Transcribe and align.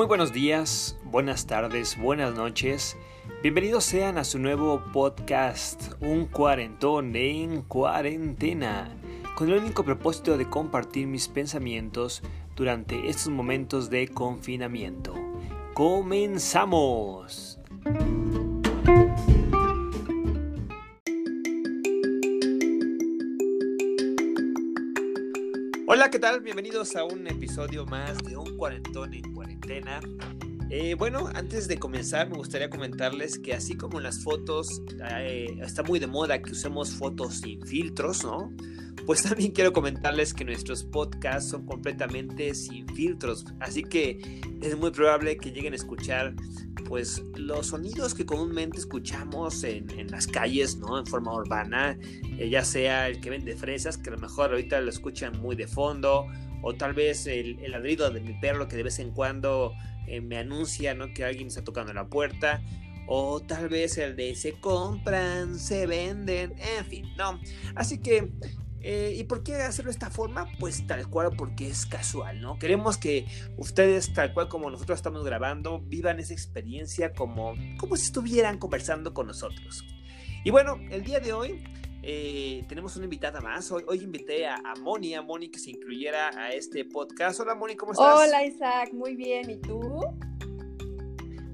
Muy 0.00 0.06
buenos 0.06 0.32
días, 0.32 0.96
buenas 1.04 1.46
tardes, 1.46 1.98
buenas 1.98 2.34
noches. 2.34 2.96
Bienvenidos 3.42 3.84
sean 3.84 4.16
a 4.16 4.24
su 4.24 4.38
nuevo 4.38 4.82
podcast, 4.94 5.92
Un 6.00 6.24
cuarentón 6.24 7.14
en 7.14 7.60
cuarentena, 7.60 8.96
con 9.36 9.50
el 9.50 9.58
único 9.58 9.84
propósito 9.84 10.38
de 10.38 10.48
compartir 10.48 11.06
mis 11.06 11.28
pensamientos 11.28 12.22
durante 12.56 13.10
estos 13.10 13.28
momentos 13.28 13.90
de 13.90 14.08
confinamiento. 14.08 15.14
¡Comenzamos! 15.74 17.58
Hola, 25.86 26.08
¿qué 26.08 26.18
tal? 26.18 26.40
Bienvenidos 26.40 26.96
a 26.96 27.04
un 27.04 27.26
episodio 27.26 27.84
más 27.84 28.16
de 28.24 28.38
Un 28.38 28.56
cuarentón 28.56 29.12
en 29.12 29.34
cuarentena. 29.34 29.39
Eh, 30.72 30.94
bueno, 30.94 31.28
antes 31.34 31.66
de 31.66 31.78
comenzar 31.78 32.30
me 32.30 32.36
gustaría 32.36 32.70
comentarles 32.70 33.38
que 33.38 33.54
así 33.54 33.76
como 33.76 33.98
en 33.98 34.04
las 34.04 34.22
fotos 34.22 34.82
eh, 35.18 35.58
está 35.60 35.82
muy 35.82 35.98
de 35.98 36.06
moda 36.06 36.40
que 36.40 36.52
usemos 36.52 36.90
fotos 36.92 37.40
sin 37.40 37.60
filtros, 37.66 38.22
¿no? 38.24 38.52
Pues 39.04 39.22
también 39.24 39.50
quiero 39.50 39.72
comentarles 39.72 40.32
que 40.32 40.44
nuestros 40.44 40.84
podcasts 40.84 41.50
son 41.50 41.66
completamente 41.66 42.54
sin 42.54 42.86
filtros, 42.94 43.44
así 43.58 43.82
que 43.82 44.40
es 44.62 44.78
muy 44.78 44.92
probable 44.92 45.36
que 45.38 45.50
lleguen 45.50 45.72
a 45.72 45.76
escuchar 45.76 46.34
pues 46.90 47.22
los 47.36 47.68
sonidos 47.68 48.16
que 48.16 48.26
comúnmente 48.26 48.78
escuchamos 48.78 49.62
en, 49.62 50.10
las 50.10 50.26
calles, 50.26 50.76
¿no? 50.76 50.98
En 50.98 51.06
forma 51.06 51.32
urbana, 51.32 51.96
eh, 52.36 52.50
ya 52.50 52.64
sea 52.64 53.06
el 53.06 53.20
que 53.20 53.30
vende 53.30 53.54
fresas, 53.54 53.96
que 53.96 54.10
a 54.10 54.14
lo 54.14 54.18
mejor 54.18 54.50
ahorita 54.50 54.80
lo 54.80 54.90
escuchan 54.90 55.40
muy 55.40 55.54
de 55.54 55.68
fondo, 55.68 56.26
o 56.62 56.74
tal 56.74 56.92
vez 56.92 57.28
el, 57.28 57.58
ladrido 57.70 58.10
de 58.10 58.20
mi 58.20 58.32
perro 58.40 58.66
que 58.66 58.74
de 58.74 58.82
vez 58.82 58.98
en 58.98 59.12
cuando 59.12 59.72
eh, 60.08 60.20
me 60.20 60.36
anuncia, 60.36 60.92
¿no? 60.94 61.14
Que 61.14 61.24
alguien 61.24 61.46
está 61.46 61.62
tocando 61.62 61.92
la 61.92 62.08
puerta, 62.08 62.60
o 63.06 63.38
tal 63.38 63.68
vez 63.68 63.96
el 63.96 64.16
de 64.16 64.34
se 64.34 64.58
compran, 64.58 65.60
se 65.60 65.86
venden, 65.86 66.54
en 66.76 66.84
fin, 66.86 67.06
¿no? 67.16 67.40
Así 67.76 67.98
que 67.98 68.32
eh, 68.82 69.14
¿Y 69.16 69.24
por 69.24 69.42
qué 69.42 69.56
hacerlo 69.56 69.90
de 69.90 69.92
esta 69.92 70.10
forma? 70.10 70.46
Pues 70.58 70.86
tal 70.86 71.08
cual 71.08 71.30
porque 71.36 71.68
es 71.68 71.84
casual, 71.84 72.40
¿no? 72.40 72.58
Queremos 72.58 72.96
que 72.96 73.26
ustedes, 73.58 74.12
tal 74.14 74.32
cual 74.32 74.48
como 74.48 74.70
nosotros 74.70 74.98
estamos 74.98 75.24
grabando, 75.24 75.80
vivan 75.80 76.18
esa 76.18 76.32
experiencia 76.32 77.12
como, 77.12 77.54
como 77.78 77.96
si 77.96 78.06
estuvieran 78.06 78.58
conversando 78.58 79.12
con 79.12 79.26
nosotros. 79.26 79.84
Y 80.44 80.50
bueno, 80.50 80.78
el 80.90 81.04
día 81.04 81.20
de 81.20 81.34
hoy 81.34 81.62
eh, 82.02 82.64
tenemos 82.68 82.96
una 82.96 83.04
invitada 83.04 83.42
más. 83.42 83.70
Hoy, 83.70 83.84
hoy 83.86 83.98
invité 83.98 84.46
a, 84.46 84.54
a, 84.54 84.74
Moni, 84.76 85.14
a 85.14 85.20
Moni 85.20 85.50
que 85.50 85.58
se 85.58 85.70
incluyera 85.70 86.30
a 86.30 86.50
este 86.52 86.86
podcast. 86.86 87.38
Hola 87.40 87.54
Moni, 87.54 87.76
¿cómo 87.76 87.92
estás? 87.92 88.18
Hola 88.18 88.44
Isaac, 88.44 88.94
muy 88.94 89.14
bien. 89.14 89.50
¿Y 89.50 89.56
tú? 89.56 90.00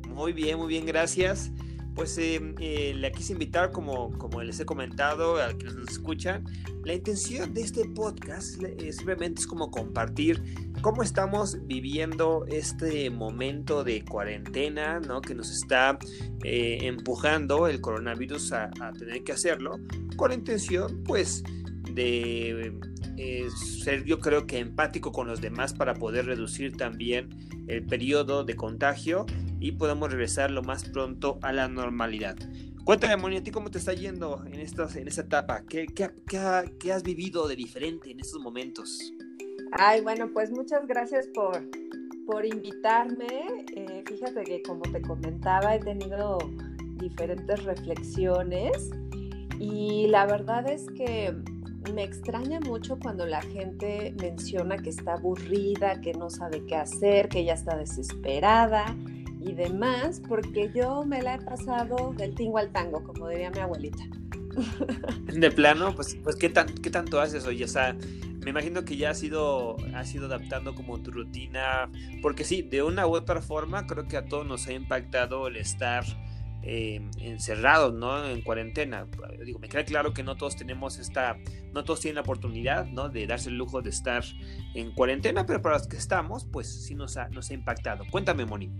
Muy 0.08 0.32
bien, 0.32 0.58
muy 0.58 0.68
bien, 0.68 0.86
gracias 0.86 1.50
pues 1.96 2.18
em, 2.18 2.54
eh, 2.60 2.92
le 2.94 3.10
quise 3.10 3.32
invitar, 3.32 3.72
como, 3.72 4.16
como 4.18 4.42
les 4.42 4.60
he 4.60 4.66
comentado, 4.66 5.42
a 5.42 5.48
quienes 5.48 5.74
nos 5.74 5.88
escuchan, 5.88 6.44
la 6.84 6.92
intención 6.94 7.52
de 7.54 7.62
este 7.62 7.88
podcast 7.88 8.62
simplemente 8.92 9.40
es 9.40 9.46
como 9.46 9.70
compartir 9.70 10.40
cómo 10.82 11.02
estamos 11.02 11.58
viviendo 11.66 12.44
este 12.48 13.10
momento 13.10 13.82
de 13.82 14.04
cuarentena, 14.04 15.00
¿no? 15.00 15.22
Que 15.22 15.34
nos 15.34 15.50
está 15.50 15.98
eh, 16.44 16.78
empujando 16.82 17.66
el 17.66 17.80
coronavirus 17.80 18.52
a, 18.52 18.70
tener 18.98 19.24
que 19.24 19.32
hacerlo, 19.32 19.80
con 20.16 20.28
la 20.28 20.36
intención, 20.36 21.02
pues, 21.02 21.42
de 21.92 22.78
eh, 23.16 23.48
ser 23.50 24.04
yo 24.04 24.20
creo 24.20 24.46
que 24.46 24.58
empático 24.58 25.12
con 25.12 25.26
los 25.26 25.40
demás 25.40 25.72
para 25.72 25.94
poder 25.94 26.26
reducir 26.26 26.76
también 26.76 27.30
el 27.66 27.84
periodo 27.84 28.44
de 28.44 28.56
contagio 28.56 29.26
y 29.60 29.72
podamos 29.72 30.10
regresar 30.10 30.50
lo 30.50 30.62
más 30.62 30.84
pronto 30.88 31.38
a 31.42 31.52
la 31.52 31.68
normalidad. 31.68 32.36
Cuéntame, 32.84 33.16
Moni, 33.16 33.38
¿a 33.38 33.42
ti 33.42 33.50
cómo 33.50 33.70
te 33.70 33.78
está 33.78 33.94
yendo 33.94 34.44
en, 34.46 34.60
estos, 34.60 34.94
en 34.94 35.08
esta 35.08 35.22
etapa? 35.22 35.64
¿Qué, 35.68 35.86
qué, 35.86 36.10
qué, 36.78 36.92
has 36.92 37.02
vivido 37.02 37.48
de 37.48 37.56
diferente 37.56 38.12
en 38.12 38.20
estos 38.20 38.40
momentos? 38.40 39.12
Ay, 39.72 40.02
bueno, 40.02 40.30
pues 40.32 40.52
muchas 40.52 40.86
gracias 40.86 41.26
por, 41.34 41.68
por 42.26 42.44
invitarme. 42.46 43.64
Eh, 43.74 44.04
fíjate 44.06 44.44
que 44.44 44.62
como 44.62 44.82
te 44.82 45.02
comentaba, 45.02 45.74
he 45.74 45.80
tenido 45.80 46.38
diferentes 47.00 47.64
reflexiones 47.64 48.90
y 49.58 50.06
la 50.06 50.26
verdad 50.26 50.70
es 50.70 50.86
que 50.96 51.34
me 51.92 52.04
extraña 52.04 52.60
mucho 52.60 52.98
cuando 52.98 53.26
la 53.26 53.42
gente 53.42 54.14
menciona 54.20 54.76
que 54.76 54.90
está 54.90 55.14
aburrida, 55.14 56.00
que 56.00 56.12
no 56.12 56.30
sabe 56.30 56.64
qué 56.66 56.76
hacer, 56.76 57.28
que 57.28 57.44
ya 57.44 57.54
está 57.54 57.76
desesperada 57.76 58.94
y 59.40 59.52
demás, 59.52 60.20
porque 60.28 60.70
yo 60.74 61.04
me 61.04 61.22
la 61.22 61.36
he 61.36 61.42
pasado 61.42 62.14
del 62.16 62.34
tingo 62.34 62.58
al 62.58 62.70
tango, 62.72 63.02
como 63.04 63.28
diría 63.28 63.50
mi 63.50 63.60
abuelita. 63.60 64.02
De 65.32 65.50
plano, 65.50 65.94
pues, 65.94 66.16
pues 66.22 66.36
¿qué, 66.36 66.48
tan, 66.48 66.66
¿qué 66.66 66.90
tanto 66.90 67.20
haces 67.20 67.46
hoy? 67.46 67.62
O 67.62 67.68
sea, 67.68 67.96
me 68.42 68.50
imagino 68.50 68.84
que 68.84 68.96
ya 68.96 69.10
has 69.10 69.22
ido, 69.22 69.76
has 69.94 70.14
ido 70.14 70.26
adaptando 70.26 70.74
como 70.74 70.98
tu 71.02 71.10
rutina, 71.10 71.90
porque 72.22 72.44
sí, 72.44 72.62
de 72.62 72.82
una 72.82 73.06
u 73.06 73.14
otra 73.14 73.42
forma 73.42 73.86
creo 73.86 74.06
que 74.06 74.16
a 74.16 74.26
todos 74.26 74.46
nos 74.46 74.66
ha 74.68 74.72
impactado 74.72 75.48
el 75.48 75.56
estar 75.56 76.04
eh, 76.68 77.00
encerrados, 77.20 77.94
¿no? 77.94 78.28
En 78.28 78.42
cuarentena. 78.42 79.06
Digo, 79.44 79.60
me 79.60 79.68
queda 79.68 79.84
claro 79.84 80.12
que 80.12 80.24
no 80.24 80.36
todos 80.36 80.56
tenemos 80.56 80.98
esta, 80.98 81.38
no 81.72 81.84
todos 81.84 82.00
tienen 82.00 82.16
la 82.16 82.22
oportunidad, 82.22 82.86
¿no? 82.86 83.08
De 83.08 83.24
darse 83.28 83.50
el 83.50 83.56
lujo 83.56 83.82
de 83.82 83.90
estar 83.90 84.24
en 84.74 84.92
cuarentena, 84.92 85.46
pero 85.46 85.62
para 85.62 85.78
los 85.78 85.86
que 85.86 85.96
estamos, 85.96 86.44
pues 86.44 86.84
sí 86.84 86.96
nos 86.96 87.16
ha, 87.16 87.28
nos 87.28 87.50
ha 87.50 87.54
impactado. 87.54 88.04
Cuéntame, 88.10 88.46
Moni. 88.46 88.72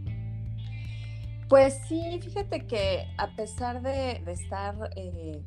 Pues 1.48 1.78
sí, 1.88 2.18
fíjate 2.20 2.66
que 2.66 3.06
a 3.18 3.36
pesar 3.36 3.80
de, 3.82 4.20
estar, 4.32 4.90
eh, 4.96 5.40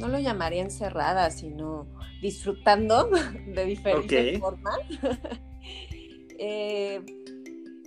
no 0.00 0.08
lo 0.08 0.18
llamaría 0.18 0.62
encerrada, 0.62 1.30
sino 1.30 1.86
disfrutando 2.20 3.08
de 3.46 3.64
diferentes 3.64 4.40
formas, 4.40 4.80
eh, 6.40 7.21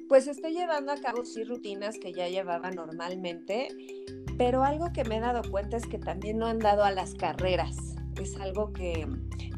pues 0.07 0.27
estoy 0.27 0.53
llevando 0.53 0.91
a 0.91 0.97
cabo 0.97 1.25
sí 1.25 1.43
rutinas 1.43 1.97
que 1.97 2.13
ya 2.13 2.27
llevaba 2.27 2.71
normalmente, 2.71 3.67
pero 4.37 4.63
algo 4.63 4.91
que 4.93 5.03
me 5.03 5.17
he 5.17 5.19
dado 5.19 5.41
cuenta 5.49 5.77
es 5.77 5.85
que 5.87 5.97
también 5.97 6.37
no 6.37 6.47
han 6.47 6.59
dado 6.59 6.83
a 6.83 6.91
las 6.91 7.13
carreras. 7.15 7.95
Es 8.21 8.35
algo 8.37 8.71
que 8.73 9.07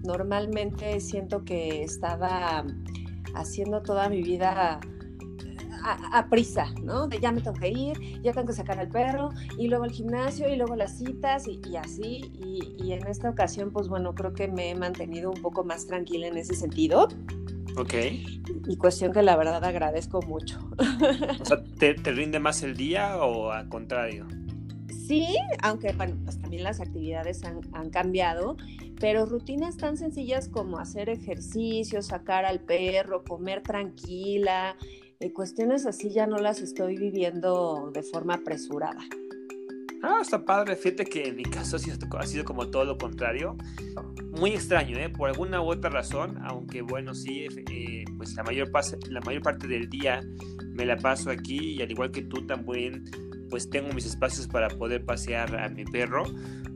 normalmente 0.04 1.00
siento 1.00 1.44
que 1.44 1.84
estaba 1.84 2.66
haciendo 3.36 3.82
toda 3.82 4.10
mi 4.10 4.24
vida 4.24 4.80
a, 5.84 6.28
prisa, 6.30 6.74
¿no? 6.84 7.08
De 7.08 7.20
ya 7.20 7.32
me 7.32 7.42
tengo 7.42 7.58
que 7.58 7.70
ir, 7.70 8.22
ya 8.22 8.34
tengo 8.34 8.48
que 8.48 8.54
sacar 8.54 8.80
al 8.80 8.90
perro, 8.90 9.30
y 9.58 9.68
luego 9.68 9.86
al 9.86 9.92
gimnasio, 9.92 10.50
y 10.50 10.58
luego 10.58 10.76
las 10.76 10.98
citas, 10.98 11.48
y, 11.48 11.76
así. 11.78 12.32
Y, 12.36 12.92
en 12.92 13.08
esta 13.08 13.30
ocasión, 13.30 13.72
pues 13.72 13.88
bueno, 13.88 14.14
creo 14.14 14.34
que 14.34 14.48
me 14.48 14.72
he 14.72 14.76
mantenido 14.76 15.30
un 15.30 15.42
poco 15.42 15.64
más 15.64 15.88
tranquila 15.88 16.28
en 16.28 16.38
ese 16.38 16.56
sentido. 16.56 17.08
Ok. 17.78 17.94
Y 18.68 18.78
cuestión 18.78 19.14
que 19.14 19.22
la 19.22 19.36
verdad 19.36 19.64
agradezco 19.64 20.22
mucho. 20.24 20.60
O 21.42 21.46
sea, 21.46 21.64
¿te, 21.80 21.94
rinde 21.94 22.40
más 22.40 22.64
el 22.64 22.76
día 22.76 23.18
o 23.18 23.52
al 23.52 23.70
contrario? 23.70 24.28
Sí, 25.08 25.38
aunque 25.62 25.94
bueno, 25.94 26.18
pues 26.24 26.40
también 26.40 26.64
las 26.64 26.82
actividades 26.82 27.44
han, 27.44 27.62
han, 27.74 27.90
cambiado, 27.92 28.58
pero 29.00 29.26
rutinas 29.26 29.78
tan 29.78 29.96
sencillas 29.96 30.50
como 30.50 30.80
hacer 30.80 31.10
ejercicio, 31.10 32.02
sacar 32.02 32.46
al 32.46 32.60
perro, 32.60 33.24
comer 33.24 33.62
tranquila, 33.62 34.76
y 35.20 35.30
cuestiones 35.30 35.86
así 35.86 36.10
ya 36.10 36.28
no 36.28 36.38
las 36.38 36.62
estoy 36.62 36.98
viviendo 36.98 37.92
de 37.94 38.04
forma 38.04 38.36
apresurada. 38.36 39.00
Ah, 40.04 40.20
está 40.22 40.44
padre. 40.44 40.76
Fíjate 40.76 41.06
que 41.06 41.30
en 41.30 41.36
mi 41.36 41.44
caso 41.44 41.78
ha 41.78 41.80
sido 41.80 42.46
como 42.46 42.70
todo 42.70 42.86
lo 42.86 42.98
contrario. 42.98 43.58
Muy 44.32 44.52
extraño, 44.52 44.98
¿eh? 44.98 45.10
Por 45.10 45.30
alguna 45.30 45.62
u 45.62 45.72
otra 45.72 45.90
razón, 45.90 46.38
aunque 46.44 46.82
bueno, 46.82 47.16
sí, 47.16 47.46
eh, 47.46 48.06
pues 48.18 48.36
la 48.36 48.44
mayor, 48.44 48.70
la 49.10 49.22
mayor 49.22 49.42
parte 49.42 49.68
del 49.68 49.90
día 49.90 50.22
me 50.74 50.86
la 50.86 50.98
paso 50.98 51.32
aquí 51.32 51.74
y 51.74 51.82
al 51.82 51.90
igual 51.90 52.12
que 52.12 52.22
tú 52.24 52.46
también, 52.46 53.06
pues 53.50 53.70
tengo 53.70 53.94
mis 53.94 54.06
espacios 54.06 54.48
para 54.48 54.70
poder 54.70 55.06
pasear 55.06 55.56
a 55.60 55.70
mi 55.70 55.86
perro. 55.86 56.26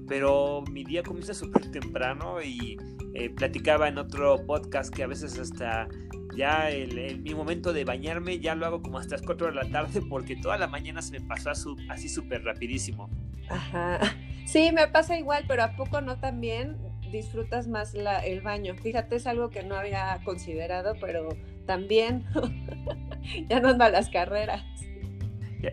Pero 0.07 0.63
mi 0.69 0.83
día 0.83 1.03
comienza 1.03 1.33
súper 1.33 1.71
temprano 1.71 2.41
y 2.41 2.77
eh, 3.13 3.29
platicaba 3.29 3.87
en 3.87 3.97
otro 3.97 4.45
podcast 4.45 4.93
que 4.93 5.03
a 5.03 5.07
veces 5.07 5.37
hasta 5.39 5.87
ya 6.35 6.69
el, 6.69 7.21
mi 7.21 7.33
momento 7.33 7.73
de 7.73 7.83
bañarme 7.83 8.39
ya 8.39 8.55
lo 8.55 8.65
hago 8.65 8.81
como 8.81 8.99
hasta 8.99 9.15
las 9.15 9.25
4 9.25 9.47
de 9.47 9.53
la 9.53 9.69
tarde 9.69 10.01
porque 10.09 10.35
toda 10.35 10.57
la 10.57 10.67
mañana 10.67 11.01
se 11.01 11.19
me 11.19 11.25
pasó 11.25 11.51
así 11.89 12.09
súper 12.09 12.43
rapidísimo. 12.43 13.09
Ajá. 13.49 13.99
Sí, 14.45 14.71
me 14.73 14.87
pasa 14.87 15.17
igual, 15.17 15.45
pero 15.47 15.63
¿a 15.63 15.75
poco 15.75 16.01
no 16.01 16.19
también 16.19 16.77
disfrutas 17.11 17.67
más 17.67 17.93
la, 17.93 18.19
el 18.19 18.41
baño? 18.41 18.75
Fíjate, 18.75 19.15
es 19.15 19.27
algo 19.27 19.49
que 19.49 19.63
no 19.63 19.75
había 19.75 20.19
considerado, 20.23 20.93
pero 20.99 21.29
también 21.65 22.25
ya 23.49 23.59
no 23.59 23.69
ando 23.69 23.83
a 23.83 23.89
las 23.89 24.09
carreras. 24.09 24.63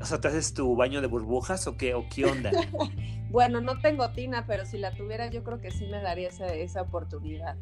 O 0.00 0.04
sea, 0.04 0.20
¿te 0.20 0.28
haces 0.28 0.54
tu 0.54 0.76
baño 0.76 1.00
de 1.00 1.06
burbujas 1.06 1.66
o 1.66 1.76
qué, 1.76 1.94
o 1.94 2.06
qué 2.08 2.26
onda? 2.26 2.50
bueno, 3.30 3.60
no 3.60 3.78
tengo 3.78 4.10
tina, 4.10 4.44
pero 4.46 4.66
si 4.66 4.78
la 4.78 4.94
tuviera 4.94 5.30
yo 5.30 5.42
creo 5.44 5.60
que 5.60 5.70
sí 5.70 5.86
me 5.86 6.02
daría 6.02 6.28
esa, 6.28 6.46
esa 6.46 6.82
oportunidad. 6.82 7.56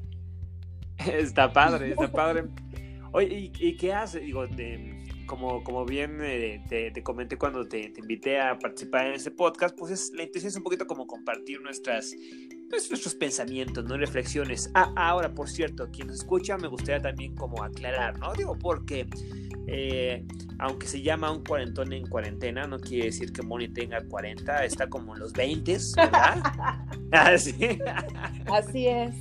está 0.99 1.53
padre, 1.53 1.91
está 1.91 2.11
padre. 2.11 2.45
Oye, 3.13 3.53
¿y, 3.59 3.77
qué 3.77 3.93
haces? 3.93 4.23
Digo, 4.23 4.47
como, 5.27 5.63
como 5.63 5.85
bien 5.85 6.19
eh, 6.23 6.63
te, 6.69 7.03
comenté 7.03 7.37
cuando 7.37 7.67
te, 7.67 7.93
invité 7.97 8.41
a 8.41 8.59
participar 8.59 9.09
en 9.09 9.15
este 9.15 9.31
podcast, 9.31 9.77
pues 9.77 9.93
es, 9.93 10.13
la 10.15 10.23
intención 10.23 10.49
es 10.49 10.57
un 10.57 10.63
poquito 10.63 10.87
como 10.87 11.07
compartir 11.07 11.61
nuestras, 11.61 12.15
pues, 12.71 12.91
nuestros 12.91 13.15
pensamientos, 13.15 13.85
¿no? 13.85 13.97
Reflexiones. 13.97 14.71
Ah, 14.75 14.93
ahora, 14.97 15.35
por 15.35 15.49
cierto, 15.49 15.91
quien 15.91 16.09
nos 16.09 16.17
escucha 16.17 16.57
me 16.57 16.69
gustaría 16.69 17.03
también 17.03 17.35
como 17.35 17.63
aclarar, 17.63 18.19
¿no? 18.19 18.33
Digo, 18.35 18.57
porque 18.59 19.07
eh, 19.69 20.25
aunque 20.59 20.87
se 20.87 21.03
llama 21.03 21.31
un 21.31 21.43
cuarentón 21.43 21.93
en 21.93 22.07
cuarentena, 22.07 22.67
no 22.67 22.79
quiere 22.79 23.07
decir 23.07 23.33
que 23.33 23.43
Moni 23.43 23.69
tenga 23.69 24.01
40, 24.07 24.65
está 24.65 24.89
como 24.89 25.15
en 25.15 25.21
los 25.21 25.33
20, 25.33 25.77
¿verdad? 25.97 26.43
Así. 27.13 27.79
Así 28.47 28.87
es. 28.87 29.15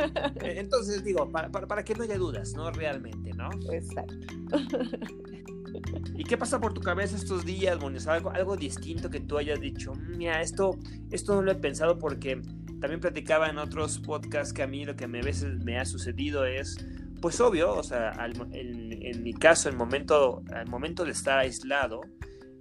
Entonces, 0.42 1.04
digo, 1.04 1.30
para, 1.30 1.50
para, 1.50 1.84
que 1.84 1.94
no 1.94 2.02
haya 2.02 2.18
dudas, 2.18 2.52
¿no? 2.54 2.70
Realmente, 2.70 3.21
¿no? 3.42 3.72
Exacto. 3.72 4.14
¿Y 6.16 6.24
qué 6.24 6.36
pasa 6.36 6.60
por 6.60 6.74
tu 6.74 6.80
cabeza 6.80 7.16
estos 7.16 7.44
días, 7.44 7.80
Moni? 7.80 7.98
¿Algo, 8.06 8.30
algo 8.30 8.56
distinto 8.56 9.08
que 9.10 9.20
tú 9.20 9.38
hayas 9.38 9.60
dicho, 9.60 9.94
mira, 9.94 10.40
esto, 10.42 10.78
esto 11.10 11.34
no 11.34 11.42
lo 11.42 11.52
he 11.52 11.56
pensado 11.56 11.98
porque 11.98 12.42
también 12.80 13.00
platicaba 13.00 13.48
en 13.48 13.58
otros 13.58 13.98
podcasts 13.98 14.52
que 14.52 14.62
a 14.62 14.66
mí 14.66 14.84
lo 14.84 14.96
que 14.96 15.06
me, 15.06 15.20
a 15.20 15.22
veces 15.22 15.64
me 15.64 15.78
ha 15.78 15.84
sucedido 15.84 16.44
es 16.44 16.76
pues 17.22 17.40
obvio, 17.40 17.72
o 17.72 17.82
sea, 17.84 18.12
en, 18.50 19.22
mi 19.22 19.32
caso, 19.32 19.68
el 19.68 19.76
momento, 19.76 20.42
al 20.52 20.68
momento 20.68 21.04
de 21.04 21.12
estar 21.12 21.38
aislado 21.38 22.00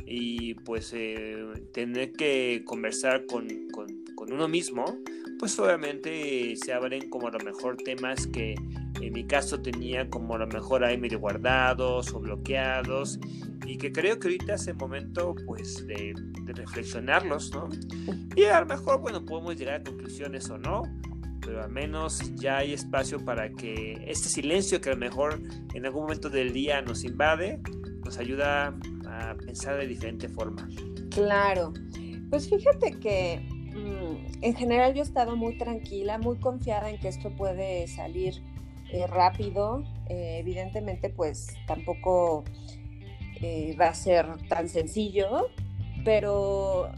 y 0.06 0.54
pues 0.54 0.94
eh, 0.94 1.44
tener 1.74 2.14
que 2.14 2.62
conversar 2.64 3.26
con, 3.26 3.48
uno 4.32 4.48
mismo, 4.48 4.86
pues 5.40 5.58
obviamente 5.58 6.56
se 6.56 6.72
abren 6.72 7.10
como 7.10 7.28
a 7.28 7.32
lo 7.32 7.40
mejor 7.40 7.76
temas 7.78 8.28
que 8.28 8.54
en 9.08 9.14
mi 9.14 9.26
caso 9.26 9.62
tenía 9.62 10.10
como 10.10 10.36
a 10.36 10.40
lo 10.40 10.48
mejor 10.48 10.84
ahí 10.84 10.98
medio 10.98 11.20
guardados 11.20 12.14
o 12.14 12.20
bloqueados 12.20 13.20
y 13.66 13.78
que 13.78 13.92
creo 13.92 14.20
que 14.20 14.28
ahorita 14.28 14.56
es 14.56 14.68
el 14.68 14.76
momento 14.76 15.36
pues 15.46 15.86
de, 15.88 16.14
de 16.44 16.54
reflexionarlos, 16.54 17.52
¿no? 17.54 17.70
Y 18.36 18.44
a 18.46 18.60
lo 18.62 18.66
mejor, 18.66 19.02
bueno, 19.02 19.24
podemos 19.26 19.58
llegar 19.58 19.82
a 19.82 19.84
conclusiones 19.84 20.50
o 20.50 20.58
no, 20.58 20.84
pero 21.42 21.64
al 21.64 21.72
menos 21.72 22.20
ya 22.36 22.58
hay 22.58 22.74
espacio 22.74 23.24
para 23.24 23.52
que 23.52 24.04
este 24.08 24.30
silencio 24.30 24.80
que 24.80 24.90
a 24.90 24.94
lo 24.94 25.00
mejor 25.00 25.42
en 25.74 25.86
algún 25.86 26.04
momento 26.04 26.30
del 26.30 26.54
día 26.54 26.82
nos 26.82 27.04
invade, 27.04 27.60
nos 28.04 28.18
ayuda 28.18 28.76
a 29.08 29.36
pensar 29.36 29.78
de 29.78 29.88
diferente 29.88 30.30
forma. 30.30 30.68
Claro, 31.10 31.74
pues 32.30 32.50
fíjate 32.50 33.00
que 33.00 33.46
mm, 33.74 34.44
en 34.44 34.56
general 34.56 34.94
yo 34.94 35.02
he 35.02 35.06
estado 35.06 35.36
muy 35.36 35.58
tranquila, 35.58 36.18
muy 36.18 36.40
confiada 36.40 36.90
en 36.90 37.00
que 37.00 37.10
esto 37.10 37.36
puede 37.36 37.88
salir 37.88 38.36
eh, 38.92 39.08
rápido. 39.08 39.84
Eh, 40.10 40.40
evidentemente 40.40 41.10
pues 41.10 41.56
tampoco 41.68 42.44
eh, 43.42 43.76
va 43.80 43.88
a 43.88 43.94
ser 43.94 44.26
tan 44.50 44.68
sencillo, 44.68 45.48
pero 46.04 46.90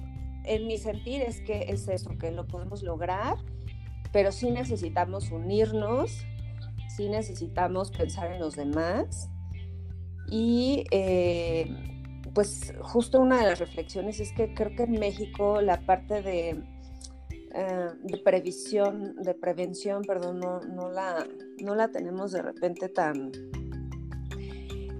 en 0.45 0.67
mi 0.67 0.77
sentir 0.77 1.21
es 1.21 1.39
que 1.41 1.65
es 1.69 1.87
eso, 1.87 2.17
que 2.17 2.31
lo 2.31 2.47
podemos 2.47 2.83
lograr 2.83 3.35
pero 4.11 4.31
sí 4.31 4.51
necesitamos 4.51 5.31
unirnos, 5.31 6.23
sí 6.95 7.09
necesitamos 7.09 7.89
pensar 7.89 8.31
en 8.31 8.39
los 8.39 8.55
demás 8.55 9.27
y 10.29 10.83
pues 12.35 12.75
justo 12.81 13.19
una 13.19 13.39
de 13.39 13.45
las 13.47 13.59
reflexiones 13.59 14.19
es 14.19 14.31
que 14.33 14.53
creo 14.53 14.75
que 14.75 14.83
en 14.83 14.99
México 14.99 15.61
la 15.61 15.79
parte 15.81 16.21
de, 16.21 16.61
eh, 17.53 17.89
de 18.01 18.17
previsión, 18.17 19.15
de 19.15 19.33
prevención, 19.33 20.03
perdón, 20.03 20.39
no, 20.39 20.89
la, 20.89 21.27
no 21.61 21.75
la 21.75 21.89
tenemos 21.89 22.31
de 22.31 22.41
repente 22.41 22.89
tan 22.89 23.31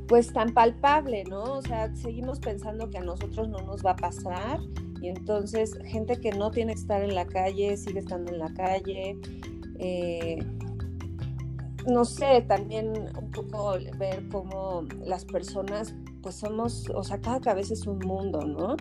pues 0.07 0.31
tan 0.33 0.53
palpable, 0.53 1.23
¿no? 1.23 1.43
O 1.43 1.61
sea, 1.61 1.95
seguimos 1.95 2.39
pensando 2.39 2.89
que 2.89 2.97
a 2.97 3.01
nosotros 3.01 3.47
no 3.49 3.59
nos 3.59 3.83
va 3.83 3.91
a 3.91 3.95
pasar 3.95 4.59
y 5.01 5.07
entonces 5.07 5.77
gente 5.85 6.17
que 6.17 6.31
no 6.31 6.51
tiene 6.51 6.73
que 6.73 6.81
estar 6.81 7.01
en 7.01 7.15
la 7.15 7.25
calle 7.25 7.75
sigue 7.77 7.99
estando 7.99 8.31
en 8.31 8.39
la 8.39 8.53
calle. 8.53 9.17
Eh, 9.79 10.37
no 11.87 12.05
sé, 12.05 12.41
también 12.47 12.93
un 13.19 13.31
poco 13.31 13.75
ver 13.97 14.27
cómo 14.29 14.83
las 15.03 15.25
personas, 15.25 15.95
pues 16.23 16.35
somos, 16.35 16.89
o 16.95 17.03
sea, 17.03 17.19
cada 17.19 17.39
cabeza 17.39 17.73
es 17.73 17.85
un 17.85 17.99
mundo, 17.99 18.39
¿no? 18.47 18.75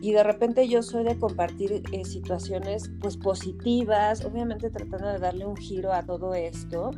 Y 0.00 0.12
de 0.12 0.22
repente 0.22 0.66
yo 0.66 0.82
soy 0.82 1.04
de 1.04 1.18
compartir 1.18 1.82
eh, 1.92 2.04
situaciones, 2.04 2.90
pues 3.00 3.16
positivas, 3.16 4.24
obviamente 4.24 4.70
tratando 4.70 5.08
de 5.08 5.18
darle 5.18 5.46
un 5.46 5.56
giro 5.56 5.92
a 5.92 6.02
todo 6.02 6.34
esto, 6.34 6.90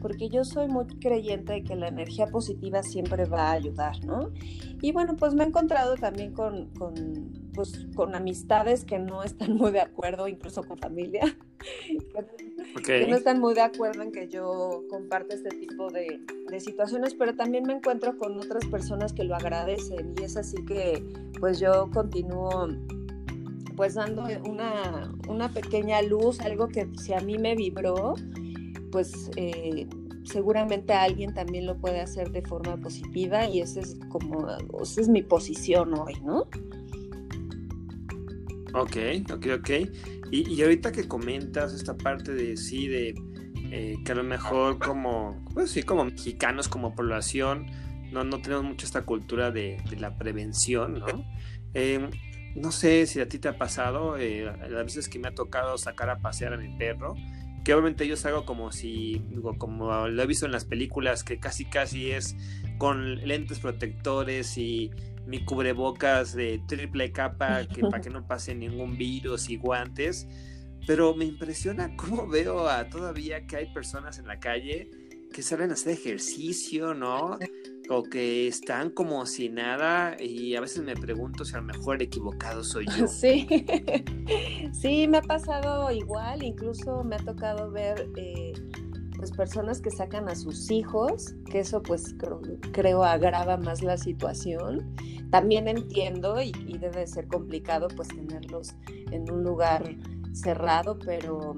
porque 0.00 0.28
yo 0.28 0.44
soy 0.44 0.68
muy 0.68 0.86
creyente 0.86 1.54
de 1.54 1.64
que 1.64 1.74
la 1.74 1.88
energía 1.88 2.26
positiva 2.26 2.82
siempre 2.82 3.24
va 3.24 3.48
a 3.48 3.52
ayudar, 3.52 4.04
¿no? 4.04 4.30
Y 4.82 4.92
bueno, 4.92 5.16
pues 5.16 5.34
me 5.34 5.44
he 5.44 5.46
encontrado 5.46 5.96
también 5.96 6.32
con, 6.32 6.70
pues, 7.56 7.86
con 7.96 8.14
amistades 8.14 8.84
que 8.84 9.00
no 9.00 9.24
están 9.24 9.56
muy 9.56 9.72
de 9.72 9.80
acuerdo, 9.80 10.28
incluso 10.28 10.62
con 10.62 10.78
familia, 10.78 11.36
que 12.84 13.06
no 13.08 13.16
están 13.16 13.40
muy 13.40 13.54
de 13.54 13.62
acuerdo 13.62 14.02
en 14.02 14.12
que 14.12 14.28
yo 14.28 14.84
comparte 14.88 15.34
este 15.34 15.48
tipo 15.48 15.90
de, 15.90 16.20
de, 16.48 16.60
situaciones, 16.60 17.14
pero 17.14 17.34
también 17.34 17.64
me 17.64 17.72
encuentro 17.72 18.16
con 18.18 18.38
otras 18.38 18.64
personas 18.66 19.12
que 19.12 19.24
lo 19.24 19.34
agradecen 19.34 20.14
y 20.20 20.24
es 20.24 20.36
así 20.36 20.64
que 20.66 21.02
pues 21.40 21.58
yo 21.58 21.90
continúo 21.92 22.68
pues 23.76 23.94
dando 23.94 24.24
una, 24.48 25.12
una 25.28 25.50
pequeña 25.50 26.00
luz, 26.02 26.40
algo 26.40 26.68
que 26.68 26.88
si 26.98 27.12
a 27.12 27.20
mí 27.20 27.38
me 27.38 27.54
vibró, 27.54 28.14
pues 28.90 29.30
eh, 29.36 29.86
seguramente 30.24 30.92
alguien 30.92 31.34
también 31.34 31.66
lo 31.66 31.76
puede 31.76 32.00
hacer 32.00 32.30
de 32.30 32.42
forma 32.42 32.76
positiva 32.76 33.46
y 33.46 33.60
esa 33.60 33.80
es 33.80 33.96
como, 34.08 34.46
esa 34.82 35.00
es 35.00 35.08
mi 35.08 35.22
posición 35.22 35.94
hoy, 35.94 36.14
¿no? 36.24 36.46
Ok, 38.76 38.96
ok, 39.32 39.46
ok. 39.58 39.70
Y, 40.30 40.60
ahorita 40.60 40.92
que 40.92 41.08
comentas 41.08 41.72
esta 41.72 41.96
parte 41.96 42.34
de 42.34 42.58
sí, 42.58 42.88
de 42.88 43.14
eh, 43.70 43.96
que 44.04 44.12
a 44.12 44.14
lo 44.14 44.22
mejor 44.22 44.78
como, 44.78 45.42
pues 45.54 45.70
sí, 45.70 45.82
como 45.82 46.04
mexicanos, 46.04 46.68
como 46.68 46.94
población, 46.94 47.66
no, 48.12 48.22
no 48.22 48.40
tenemos 48.42 48.64
mucho 48.64 48.84
esta 48.84 49.02
cultura 49.02 49.50
de, 49.50 49.82
la 49.98 50.18
prevención, 50.18 50.98
¿no? 50.98 51.24
Em, 51.72 52.10
no 52.54 52.70
sé 52.70 53.06
si 53.06 53.20
a 53.20 53.28
ti 53.28 53.38
te 53.38 53.48
ha 53.48 53.56
pasado, 53.56 54.18
eh, 54.18 54.44
las 54.44 54.84
veces 54.84 55.08
que 55.08 55.18
me 55.18 55.28
ha 55.28 55.34
tocado 55.34 55.78
sacar 55.78 56.10
a 56.10 56.18
pasear 56.18 56.52
a 56.52 56.58
mi 56.58 56.76
perro, 56.76 57.14
que 57.64 57.72
obviamente 57.72 58.06
yo 58.06 58.16
salgo 58.16 58.44
como 58.44 58.72
si, 58.72 59.22
como 59.58 60.06
lo 60.06 60.22
he 60.22 60.26
visto 60.26 60.44
en 60.44 60.52
las 60.52 60.66
películas, 60.66 61.24
que 61.24 61.40
casi 61.40 61.64
casi 61.64 62.10
es 62.10 62.36
con 62.78 63.16
lentes 63.26 63.58
protectores 63.58 64.58
y 64.58 64.90
mi 65.26 65.44
cubrebocas 65.44 66.34
de 66.34 66.60
triple 66.66 67.12
capa 67.12 67.66
que 67.66 67.82
para 67.82 68.00
que 68.00 68.10
no 68.10 68.26
pase 68.26 68.54
ningún 68.54 68.96
virus 68.96 69.48
y 69.50 69.56
guantes. 69.56 70.26
Pero 70.86 71.14
me 71.14 71.24
impresiona 71.24 71.96
cómo 71.96 72.28
veo 72.28 72.68
a 72.68 72.88
todavía 72.88 73.46
que 73.46 73.56
hay 73.56 73.72
personas 73.72 74.18
en 74.18 74.26
la 74.26 74.38
calle 74.38 74.90
que 75.32 75.42
salen 75.42 75.70
a 75.70 75.74
hacer 75.74 75.92
ejercicio, 75.92 76.94
¿no? 76.94 77.38
o 77.88 78.02
que 78.02 78.48
están 78.48 78.90
como 78.90 79.26
si 79.26 79.48
nada 79.48 80.16
y 80.20 80.54
a 80.56 80.60
veces 80.60 80.82
me 80.82 80.94
pregunto 80.96 81.44
si 81.44 81.54
a 81.54 81.58
lo 81.58 81.64
mejor 81.64 82.02
equivocado 82.02 82.64
soy 82.64 82.86
yo. 82.96 83.06
Sí, 83.16 83.46
sí, 84.72 85.08
me 85.08 85.18
ha 85.18 85.22
pasado 85.22 85.90
igual, 85.90 86.42
incluso 86.42 87.02
me 87.04 87.16
ha 87.16 87.18
tocado 87.18 87.70
ver 87.70 88.08
eh, 88.16 88.45
pues 89.16 89.32
personas 89.32 89.80
que 89.80 89.90
sacan 89.90 90.28
a 90.28 90.34
sus 90.34 90.70
hijos, 90.70 91.34
que 91.50 91.60
eso 91.60 91.82
pues 91.82 92.14
creo, 92.72 93.04
agrava 93.04 93.56
más 93.56 93.82
la 93.82 93.96
situación. 93.96 94.94
También 95.30 95.68
entiendo 95.68 96.40
y, 96.40 96.52
debe 96.78 97.06
ser 97.06 97.26
complicado 97.26 97.88
pues 97.96 98.08
tenerlos 98.08 98.74
en 99.10 99.30
un 99.30 99.42
lugar 99.42 99.96
cerrado, 100.32 100.98
pero 100.98 101.56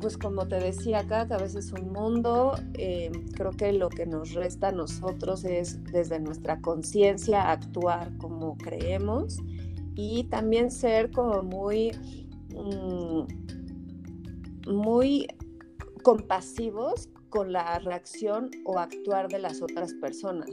pues 0.00 0.16
como 0.18 0.48
te 0.48 0.56
decía, 0.56 1.06
cada 1.06 1.28
cabeza 1.28 1.58
es 1.58 1.72
un 1.72 1.92
mundo. 1.92 2.54
Eh, 2.74 3.10
creo 3.34 3.50
que 3.52 3.72
lo 3.72 3.88
que 3.88 4.06
nos 4.06 4.32
resta 4.32 4.68
a 4.68 4.72
nosotros 4.72 5.44
es 5.44 5.82
desde 5.84 6.18
nuestra 6.18 6.60
conciencia 6.60 7.50
actuar 7.50 8.16
como 8.18 8.56
creemos 8.56 9.38
y 9.94 10.24
también 10.24 10.70
ser 10.70 11.10
como 11.10 11.42
muy, 11.42 11.92
mm, 12.54 13.22
muy 14.70 15.26
compasivos 16.02 17.08
con 17.30 17.52
la 17.52 17.78
reacción 17.78 18.50
o 18.64 18.78
actuar 18.78 19.28
de 19.28 19.38
las 19.38 19.62
otras 19.62 19.94
personas. 19.94 20.50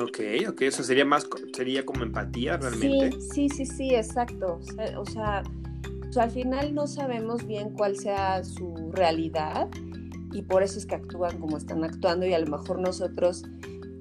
Ok, 0.00 0.20
ok, 0.48 0.62
eso 0.62 0.84
sería 0.84 1.04
más, 1.04 1.28
sería 1.52 1.84
como 1.84 2.04
empatía 2.04 2.56
realmente. 2.56 3.12
Sí, 3.20 3.48
sí, 3.48 3.48
sí, 3.48 3.66
sí, 3.66 3.94
exacto. 3.94 4.60
O 4.96 5.06
sea, 5.06 5.42
al 6.16 6.30
final 6.30 6.74
no 6.74 6.86
sabemos 6.86 7.46
bien 7.46 7.70
cuál 7.70 7.96
sea 7.96 8.42
su 8.44 8.90
realidad 8.92 9.68
y 10.32 10.42
por 10.42 10.62
eso 10.62 10.78
es 10.78 10.86
que 10.86 10.94
actúan 10.94 11.38
como 11.38 11.56
están 11.56 11.84
actuando 11.84 12.26
y 12.26 12.34
a 12.34 12.38
lo 12.38 12.46
mejor 12.46 12.80
nosotros 12.80 13.44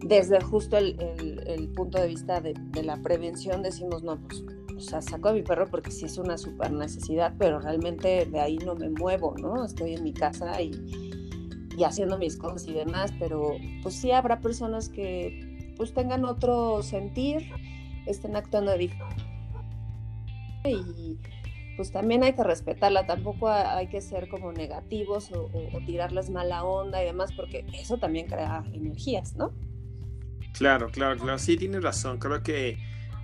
desde 0.06 0.42
justo 0.42 0.78
el, 0.78 1.70
punto 1.76 2.00
de 2.00 2.08
vista 2.08 2.40
de, 2.42 2.54
la 2.84 2.98
prevención 2.98 3.62
decimos, 3.62 4.04
no, 4.04 4.18
pues, 4.28 4.44
o 4.80 4.82
sea, 4.82 5.02
saco 5.02 5.30
a 5.30 5.34
mi 5.34 5.44
perro 5.44 5.68
porque 5.70 5.92
sí 5.92 6.06
es 6.06 6.18
una 6.18 6.38
super 6.38 6.72
necesidad, 6.72 7.34
pero 7.38 7.60
realmente 7.60 8.26
de 8.26 8.40
ahí 8.40 8.58
no 8.58 8.76
me 8.76 8.90
muevo, 8.90 9.36
¿no? 9.38 9.66
Estoy 9.66 9.94
en 9.96 10.04
mi 10.04 10.14
casa 10.14 10.62
y, 10.62 10.72
y 11.78 11.84
haciendo 11.84 12.18
mis 12.18 12.38
cosas 12.38 12.66
y 12.66 12.74
demás, 12.74 13.14
pero 13.20 13.58
pues 13.84 13.96
sí 13.96 14.12
habrá 14.12 14.40
personas 14.40 14.88
que 14.88 15.74
pues 15.76 15.94
tengan 15.94 16.24
otro 16.24 16.82
sentir, 16.82 17.52
estén 18.06 18.38
actuando 18.38 18.78
diferente 18.78 19.30
y 20.66 21.18
pues 21.76 21.92
también 21.92 22.24
hay 22.24 22.34
que 22.34 22.44
respetarla, 22.44 23.06
tampoco 23.06 23.50
hay 23.50 23.88
que 23.88 24.02
ser 24.02 24.28
como 24.28 24.52
negativos 24.52 25.32
o, 25.32 25.50
tirarles 25.86 26.30
mala 26.30 26.64
onda 26.64 27.02
y 27.02 27.06
demás, 27.06 27.32
porque 27.34 27.66
eso 27.74 27.98
también 27.98 28.28
crea 28.28 28.66
energías, 28.74 29.36
¿no? 29.36 29.54
Claro, 30.54 30.90
claro, 30.90 31.18
claro, 31.18 31.40
sí, 31.40 31.56
tienes 31.56 31.82
razón, 31.82 32.18
creo 32.18 32.44
que, 32.44 32.78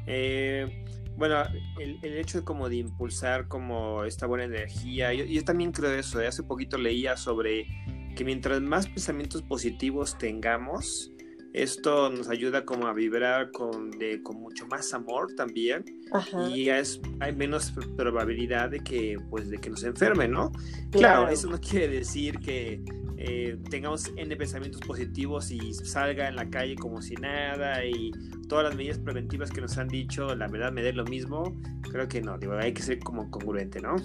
eh, 0.07 0.84
bueno, 1.17 1.43
el, 1.79 1.99
hecho 2.03 2.39
de 2.39 2.43
como 2.43 2.69
de 2.69 2.77
impulsar 2.77 3.47
como 3.47 4.03
esta 4.03 4.25
buena 4.25 4.45
energía, 4.45 5.13
yo, 5.13 5.43
también 5.43 5.71
creo 5.71 5.91
eso, 5.93 6.21
¿eh? 6.21 6.27
hace 6.27 6.43
poquito 6.43 6.77
leía 6.77 7.17
sobre 7.17 7.67
que 8.15 8.23
mientras 8.23 8.61
más 8.61 8.87
pensamientos 8.87 9.41
positivos 9.41 10.17
tengamos, 10.17 11.11
esto 11.53 12.09
nos 12.09 12.27
ayuda 12.27 12.65
como 12.65 12.87
a 12.87 12.93
vibrar 12.93 13.51
con, 13.51 13.91
de, 13.91 14.21
con 14.21 14.41
mucho 14.41 14.67
más 14.67 14.93
amor 14.93 15.33
también 15.35 15.85
y 16.49 16.67
es, 16.67 16.99
hay 17.21 17.33
menos 17.33 17.73
probabilidad 17.95 18.69
de 18.69 18.81
que, 18.81 19.17
pues, 19.29 19.49
de 19.49 19.57
que 19.57 19.69
nos 19.69 19.83
enfermen, 19.83 20.31
¿no? 20.31 20.51
Claro, 20.91 21.29
eso 21.29 21.49
no 21.49 21.59
quiere 21.59 21.87
decir 21.87 22.39
que 22.39 22.83
eh, 23.27 23.57
tengamos 23.71 24.11
N 24.17 24.35
pensamientos 24.35 24.81
positivos 24.81 25.49
y 25.49 25.73
salga 25.73 26.27
en 26.27 26.35
la 26.35 26.47
calle 26.49 26.75
como 26.75 27.01
si 27.01 27.15
nada 27.15 27.83
y 27.83 28.11
todas 28.47 28.65
las 28.65 28.75
medidas 28.75 28.99
preventivas 28.99 29.49
que 29.49 29.61
nos 29.61 29.77
han 29.79 29.87
dicho, 29.87 30.35
la 30.35 30.47
verdad 30.47 30.71
me 30.71 30.83
dé 30.83 30.93
lo 30.93 31.05
mismo. 31.05 31.55
Creo 31.91 32.07
que 32.07 32.21
no, 32.21 32.37
digo, 32.37 32.53
hay 32.53 32.73
que 32.73 32.83
ser 32.83 32.99
como 32.99 33.31
congruente, 33.31 33.81
¿no? 33.81 33.95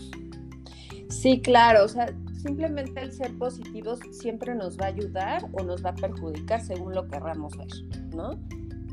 Sí, 1.10 1.40
claro, 1.40 1.84
o 1.84 1.88
sea, 1.88 2.06
simplemente 2.40 3.00
el 3.02 3.12
ser 3.12 3.36
positivos 3.36 3.98
siempre 4.12 4.54
nos 4.54 4.78
va 4.78 4.86
a 4.86 4.88
ayudar 4.88 5.42
o 5.52 5.64
nos 5.64 5.84
va 5.84 5.90
a 5.90 5.94
perjudicar 5.94 6.62
según 6.64 6.94
lo 6.94 7.06
querramos 7.08 7.56
ver, 7.58 7.68
¿no? 8.14 8.38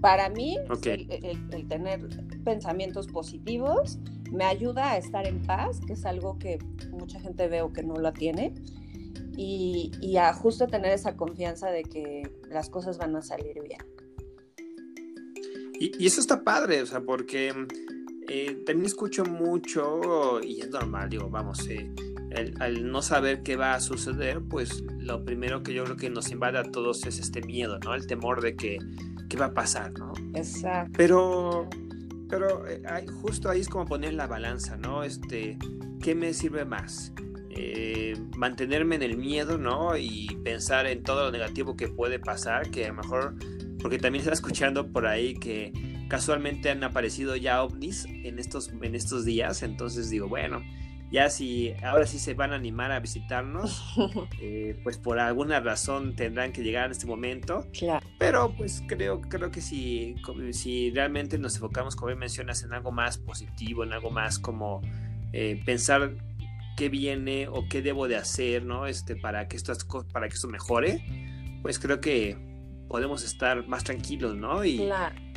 Para 0.02 0.30
mí, 0.30 0.58
el, 0.84 1.68
tener 1.68 2.08
pensamientos 2.44 3.08
positivos 3.08 3.98
me 4.32 4.44
ayuda 4.44 4.92
a 4.92 4.98
estar 4.98 5.26
en 5.26 5.42
paz, 5.44 5.80
que 5.86 5.94
es 5.94 6.06
algo 6.06 6.38
que 6.38 6.60
mucha 6.92 7.20
gente 7.20 7.48
veo 7.48 7.72
que 7.72 7.84
no 7.84 7.96
lo 7.96 8.12
tiene, 8.14 8.54
y, 9.38 9.92
y 10.02 10.18
a 10.18 10.34
justo 10.34 10.68
tener 10.68 10.92
esa 10.92 11.16
confianza 11.16 11.70
de 11.70 11.84
que 11.84 12.30
las 12.50 12.70
cosas 12.70 12.98
van 12.98 13.16
a 13.16 13.22
salir 13.22 13.62
bien. 13.62 13.82
Y, 15.80 15.92
y 16.04 16.08
eso 16.08 16.20
está 16.20 16.44
padre, 16.44 16.82
o 16.82 16.86
sea, 16.88 17.02
porque 17.02 17.54
eh, 18.30 18.64
también 18.66 18.88
escucho 18.88 19.24
mucho, 19.24 20.42
y 20.42 20.60
es 20.60 20.70
normal, 20.70 21.10
digo, 21.10 21.30
vamos, 21.30 21.66
eh, 21.70 21.90
al 22.60 22.92
no 22.92 23.02
saber 23.02 23.42
qué 23.42 23.56
va 23.56 23.74
a 23.74 23.80
suceder, 23.80 24.42
pues 24.42 24.84
lo 25.00 25.24
primero 25.24 25.64
que 25.64 25.74
yo 25.74 25.86
creo 25.86 25.96
que 25.96 26.10
nos 26.10 26.32
invade 26.32 26.58
a 26.58 26.64
todos 26.64 27.06
es 27.06 27.20
este 27.20 27.42
miedo, 27.42 27.80
¿no? 27.80 27.96
El 27.96 28.06
temor 28.06 28.42
de 28.42 28.56
que 28.56 28.80
qué 29.30 29.38
va 29.38 29.46
a 29.46 29.54
pasar, 29.54 29.94
¿no? 29.94 30.14
Exacto. 30.34 30.92
Pero, 30.98 31.70
pero 32.28 32.68
eh, 32.68 32.82
justo 33.22 33.50
ahí 33.50 33.62
es 33.62 33.70
como 33.70 33.86
poner 33.86 34.14
la 34.14 34.28
balanza, 34.28 34.78
¿no? 34.78 35.04
Este, 35.04 35.58
¿qué 36.02 36.16
me 36.16 36.34
sirve 36.34 36.66
más? 36.66 37.14
Mantenerme 38.38 38.96
en 38.96 39.04
el 39.04 39.18
miedo, 39.18 39.58
¿no? 39.58 39.98
Y 39.98 40.28
pensar 40.44 40.88
en 40.88 41.04
todo 41.04 41.26
lo 41.26 41.32
negativo 41.32 41.76
que 41.76 41.88
puede 41.88 42.20
pasar, 42.20 42.70
que 42.70 42.86
a 42.86 42.90
lo 42.90 42.96
mejor, 42.96 43.36
porque 43.82 43.98
también 43.98 44.22
está 44.22 44.34
escuchando 44.34 44.92
por 44.92 45.08
ahí 45.08 45.34
que 45.36 45.74
casualmente 46.08 46.70
han 46.70 46.84
aparecido 46.84 47.36
ya 47.36 47.64
ovnis 47.64 48.06
en 48.06 48.40
estos, 48.40 48.70
en 48.82 48.96
estos 48.96 49.26
días, 49.26 49.64
entonces 49.64 50.10
digo, 50.10 50.28
bueno, 50.28 50.62
ya 51.10 51.30
si 51.30 51.74
ahora 51.84 52.06
sí 52.06 52.20
se 52.20 52.34
van 52.34 52.52
a 52.52 52.56
animar 52.56 52.92
a 52.92 53.00
visitarnos, 53.00 53.96
eh, 54.42 54.80
pues 54.84 54.98
por 54.98 55.20
alguna 55.20 55.60
razón 55.60 56.16
tendrán 56.16 56.52
que 56.52 56.64
llegar 56.64 56.86
en 56.86 56.92
este 56.92 57.06
momento. 57.06 57.66
Pero 58.20 58.54
pues 58.58 58.84
creo, 58.88 59.22
creo 59.22 59.50
que 59.50 59.62
si, 59.62 60.16
si 60.52 60.92
realmente 60.92 61.38
nos 61.38 61.56
enfocamos, 61.56 61.96
como 61.96 62.14
mencionas, 62.16 62.64
en 62.64 62.74
algo 62.74 62.92
más 62.92 63.18
positivo, 63.18 63.84
en 63.84 63.94
algo 63.94 64.12
más 64.12 64.38
como 64.38 64.82
eh, 65.32 65.62
pensar 65.66 66.18
qué 66.78 66.88
viene 66.88 67.50
o 67.50 67.68
qué 67.68 67.82
debo 67.82 68.08
de 68.08 68.16
hacer, 68.16 68.64
¿no? 68.64 68.86
Este, 68.88 69.18
para 69.18 69.50
que 69.50 69.58
esto, 69.58 69.74
para 70.14 70.30
que 70.30 70.36
esto 70.36 70.48
mejore, 70.48 71.04
pues 71.62 71.80
creo 71.80 72.00
que 72.00 72.38
podemos 72.88 73.26
estar 73.26 73.68
más 73.68 73.84
tranquilos, 73.84 74.38
¿no? 74.38 74.64
Y, 74.64 74.90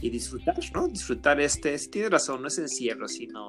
y 0.02 0.10
disfrutar, 0.10 0.54
¿no? 0.72 0.86
Disfrutar 0.86 1.40
este, 1.40 1.76
si 1.78 1.90
tienes 1.90 2.12
razón, 2.12 2.42
no 2.42 2.48
es 2.48 2.58
encierro, 2.58 3.08
sino 3.08 3.46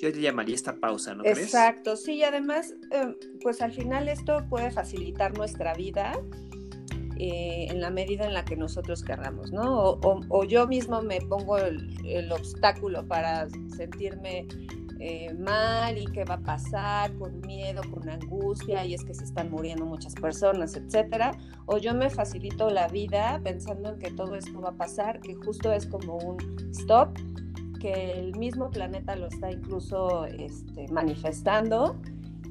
yo 0.00 0.08
le 0.08 0.20
llamaría 0.20 0.54
esta 0.54 0.76
pausa, 0.76 1.14
¿no 1.14 1.24
crees? 1.24 1.38
Exacto, 1.38 1.96
sí, 1.96 2.14
y 2.14 2.22
además, 2.22 2.74
em, 2.92 3.14
pues 3.42 3.60
al 3.60 3.72
final 3.72 4.08
esto 4.08 4.46
puede 4.48 4.70
facilitar 4.70 5.36
nuestra 5.36 5.74
vida 5.74 6.12
eh, 7.18 7.66
en 7.68 7.80
la 7.80 7.90
medida 7.90 8.24
en 8.24 8.34
la 8.34 8.44
que 8.44 8.56
nosotros 8.56 9.02
querramos, 9.02 9.52
¿no? 9.52 9.98
O, 10.00 10.44
yo 10.44 10.66
mismo 10.66 11.02
me 11.02 11.20
pongo 11.20 11.58
el 11.58 12.32
obstáculo 12.32 13.06
para 13.06 13.48
sentirme 13.76 14.46
eh, 15.04 15.34
mal 15.34 15.98
y 15.98 16.04
qué 16.06 16.24
va 16.24 16.34
a 16.34 16.40
pasar, 16.40 17.12
con 17.14 17.40
miedo, 17.40 17.82
con 17.90 18.08
angustia, 18.08 18.84
y 18.84 18.94
es 18.94 19.02
que 19.04 19.12
se 19.12 19.24
están 19.24 19.50
muriendo 19.50 19.84
muchas 19.84 20.14
personas, 20.14 20.76
etcétera. 20.76 21.32
O 21.66 21.78
yo 21.78 21.92
me 21.92 22.08
facilito 22.08 22.70
la 22.70 22.86
vida 22.86 23.40
pensando 23.42 23.88
en 23.88 23.98
que 23.98 24.12
todo 24.12 24.36
esto 24.36 24.60
va 24.60 24.68
a 24.68 24.76
pasar, 24.76 25.18
que 25.18 25.34
justo 25.34 25.72
es 25.72 25.86
como 25.86 26.18
un 26.18 26.36
stop, 26.70 27.18
que 27.80 28.12
el 28.12 28.36
mismo 28.36 28.70
planeta 28.70 29.16
lo 29.16 29.26
está 29.26 29.50
incluso 29.50 30.24
este, 30.26 30.86
manifestando, 30.92 32.00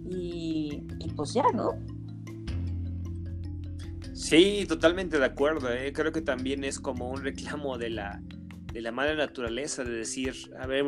y, 0.04 0.84
pues 1.16 1.34
ya, 1.34 1.46
¿no? 1.54 1.72
Sí, 4.14 4.66
totalmente 4.68 5.20
de 5.20 5.26
acuerdo. 5.26 5.72
¿eh? 5.72 5.94
Creo 5.94 6.12
que 6.12 6.22
también 6.22 6.66
es 6.66 6.82
como 6.82 7.10
un 7.10 7.24
reclamo 7.24 7.78
de 7.78 7.92
la 7.92 8.22
de 8.72 8.82
la 8.82 8.92
madre 8.92 9.16
naturaleza, 9.16 9.84
de 9.84 9.92
decir, 9.92 10.34
a 10.60 10.68
ver, 10.68 10.86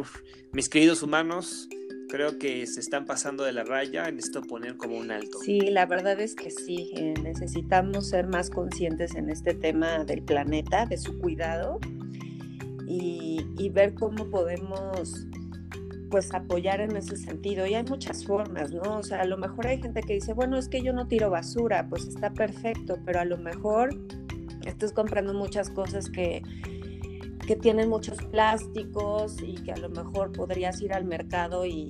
mis 0.51 0.69
queridos 0.69 1.03
humanos, 1.03 1.67
creo 2.09 2.37
que 2.37 2.65
se 2.67 2.79
están 2.79 3.05
pasando 3.05 3.43
de 3.43 3.51
la 3.51 3.63
raya, 3.63 4.09
necesito 4.11 4.41
poner 4.43 4.77
como 4.77 4.97
un 4.97 5.11
alto. 5.11 5.39
Sí, 5.39 5.59
la 5.61 5.85
verdad 5.85 6.19
es 6.19 6.35
que 6.35 6.51
sí, 6.51 6.91
eh, 6.95 7.13
necesitamos 7.23 8.09
ser 8.09 8.27
más 8.27 8.49
conscientes 8.49 9.15
en 9.15 9.29
este 9.29 9.53
tema 9.53 10.03
del 10.05 10.23
planeta, 10.23 10.85
de 10.85 10.97
su 10.97 11.17
cuidado 11.19 11.79
y, 12.87 13.45
y 13.57 13.69
ver 13.69 13.95
cómo 13.95 14.29
podemos 14.29 15.27
pues 16.13 16.31
apoyar 16.31 16.79
en 16.79 16.95
ese 16.95 17.17
sentido. 17.17 17.65
Y 17.65 17.73
hay 17.73 17.83
muchas 17.83 18.23
formas, 18.23 18.71
¿no? 18.71 18.99
O 18.99 19.03
sea, 19.03 19.21
a 19.21 19.25
lo 19.25 19.35
mejor 19.35 19.65
hay 19.65 19.81
gente 19.81 20.03
que 20.03 20.13
dice, 20.13 20.33
bueno, 20.33 20.59
es 20.59 20.69
que 20.69 20.83
yo 20.83 20.93
no 20.93 21.07
tiro 21.07 21.31
basura, 21.31 21.87
pues 21.89 22.05
está 22.05 22.31
perfecto, 22.31 22.99
pero 23.03 23.21
a 23.21 23.25
lo 23.25 23.39
mejor 23.39 23.89
estás 24.67 24.93
comprando 24.93 25.33
muchas 25.33 25.71
cosas 25.71 26.11
que 26.11 26.43
que 27.45 27.55
tienen 27.55 27.89
muchos 27.89 28.17
plásticos 28.25 29.38
y 29.41 29.55
que 29.55 29.71
a 29.71 29.77
lo 29.77 29.89
mejor 29.89 30.31
podrías 30.31 30.81
ir 30.81 30.93
al 30.93 31.05
mercado 31.05 31.65
y, 31.65 31.89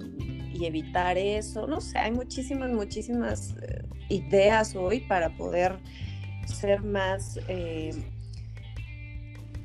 evitar 0.62 1.18
eso. 1.18 1.68
No 1.68 1.82
sé, 1.82 1.98
hay 1.98 2.12
muchísimas, 2.12 2.72
muchísimas 2.72 3.54
eh, 3.64 3.84
ideas 4.08 4.78
hoy 4.78 5.02
para 5.02 5.36
poder 5.36 5.78
ser 6.46 6.84
más, 6.84 7.38
eh, 7.50 7.92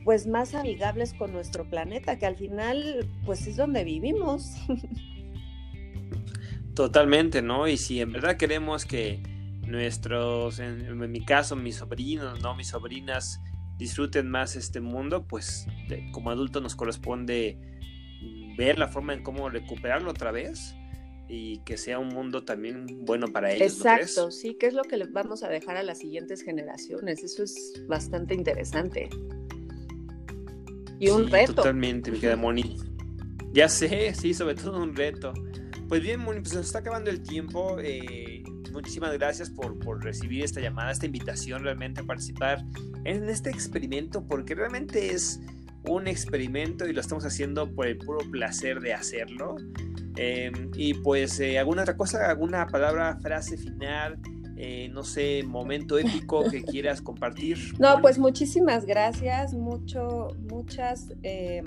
pues 0.02 0.26
más 0.26 0.56
amigables 0.56 1.14
con 1.14 1.32
nuestro 1.32 1.68
planeta, 1.68 2.18
que 2.18 2.26
al 2.26 2.36
final, 2.36 3.08
pues 3.24 3.46
es 3.46 3.56
donde 3.56 3.84
vivimos. 3.84 4.54
Totalmente, 6.74 7.42
¿no? 7.42 7.68
Y 7.68 7.76
si 7.76 8.00
en 8.00 8.12
verdad 8.12 8.36
queremos 8.36 8.84
que 8.84 9.22
nuestros, 9.68 10.58
en, 10.58 10.86
en 10.86 11.12
mi 11.12 11.24
caso, 11.24 11.54
mis 11.54 11.76
sobrinos, 11.76 12.40
¿no? 12.40 12.56
Mis 12.56 12.68
sobrinas, 12.68 13.40
disfruten 13.78 14.28
más 14.28 14.56
este 14.56 14.80
mundo, 14.80 15.26
pues 15.26 15.66
como 16.12 16.30
adulto 16.30 16.60
nos 16.60 16.74
corresponde 16.74 17.58
ver 18.56 18.78
la 18.78 18.88
forma 18.88 19.14
en 19.14 19.22
cómo 19.22 19.48
recuperarlo 19.48 20.10
otra 20.10 20.32
vez 20.32 20.74
y 21.28 21.58
que 21.58 21.76
sea 21.76 21.98
un 21.98 22.08
mundo 22.08 22.44
también 22.44 22.86
bueno 23.04 23.28
para 23.28 23.52
ellos. 23.52 23.76
Exacto, 23.76 24.30
sí, 24.30 24.54
que 24.54 24.66
es 24.66 24.74
lo 24.74 24.82
que 24.82 24.96
les 24.96 25.12
vamos 25.12 25.42
a 25.42 25.48
dejar 25.48 25.76
a 25.76 25.82
las 25.82 25.98
siguientes 25.98 26.42
generaciones. 26.42 27.22
Eso 27.22 27.44
es 27.44 27.84
bastante 27.86 28.34
interesante. 28.34 29.08
Y 30.98 31.10
un 31.10 31.30
reto. 31.30 31.54
Totalmente, 31.54 32.10
me 32.10 32.18
queda 32.18 32.36
Moni. 32.36 32.76
Ya 33.52 33.68
sé, 33.68 34.12
sí, 34.14 34.34
sobre 34.34 34.56
todo 34.56 34.82
un 34.82 34.96
reto. 34.96 35.32
Pues 35.86 36.02
bien, 36.02 36.20
Moni, 36.20 36.40
pues 36.40 36.54
nos 36.54 36.66
está 36.66 36.80
acabando 36.80 37.10
el 37.10 37.22
tiempo. 37.22 37.78
Eh, 37.80 38.37
muchísimas 38.72 39.12
gracias 39.12 39.50
por, 39.50 39.78
por, 39.78 40.02
recibir 40.02 40.44
esta 40.44 40.60
llamada, 40.60 40.90
esta 40.90 41.06
invitación 41.06 41.62
realmente 41.62 42.00
a 42.00 42.04
participar 42.04 42.64
en 43.04 43.28
este 43.28 43.50
experimento, 43.50 44.24
porque 44.26 44.54
realmente 44.54 45.12
es 45.12 45.40
un 45.84 46.06
experimento 46.06 46.86
y 46.86 46.92
lo 46.92 47.00
estamos 47.00 47.24
haciendo 47.24 47.72
por 47.74 47.86
el 47.86 47.98
puro 47.98 48.18
placer 48.30 48.80
de 48.80 48.94
hacerlo. 48.94 49.56
Em, 50.16 50.70
y 50.74 50.94
pues, 50.94 51.38
eh, 51.40 51.58
¿alguna 51.58 51.82
otra 51.82 51.96
cosa? 51.96 52.28
¿Alguna 52.28 52.66
palabra, 52.66 53.18
frase 53.20 53.56
final? 53.56 54.18
Eh, 54.56 54.88
no 54.92 55.04
sé, 55.04 55.44
momento 55.44 55.98
épico 55.98 56.42
que 56.50 56.62
quieras 56.62 57.00
compartir. 57.00 57.74
No, 57.78 58.00
pues 58.02 58.18
muchísimas 58.18 58.84
gracias, 58.84 59.54
mucho, 59.54 60.36
muchas 60.50 61.12
eh, 61.22 61.62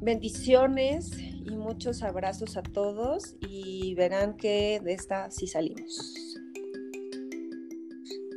bendiciones 0.00 1.10
y 1.18 1.50
muchos 1.56 2.02
abrazos 2.02 2.56
a 2.56 2.62
todos 2.62 3.36
y 3.40 3.94
verán 3.94 4.36
que 4.36 4.80
de 4.82 4.92
esta 4.92 5.30
sí 5.30 5.46
salimos. 5.46 6.36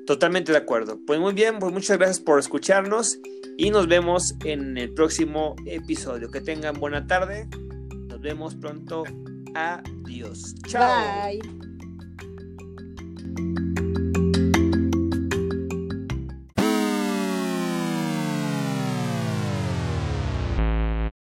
Totalmente 0.05 0.51
de 0.51 0.57
acuerdo. 0.57 0.99
Pues 1.05 1.19
muy 1.19 1.33
bien, 1.33 1.59
pues 1.59 1.71
muchas 1.71 1.97
gracias 1.97 2.19
por 2.19 2.39
escucharnos 2.39 3.19
y 3.57 3.69
nos 3.69 3.87
vemos 3.87 4.35
en 4.43 4.77
el 4.77 4.93
próximo 4.93 5.55
episodio. 5.65 6.31
Que 6.31 6.41
tengan 6.41 6.79
buena 6.79 7.07
tarde. 7.07 7.47
Nos 8.07 8.19
vemos 8.19 8.55
pronto. 8.55 9.03
Adiós. 9.53 10.55
Chao. 10.67 11.29
Bye. 13.35 13.70